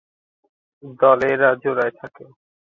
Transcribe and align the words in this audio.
দলে 0.99 1.27
এরা 1.33 1.49
জোড়ায় 1.63 1.93
থাকে। 1.99 2.25